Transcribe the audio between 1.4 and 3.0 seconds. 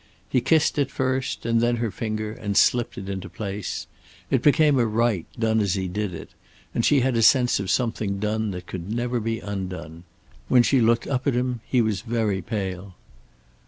and then her finger, and slipped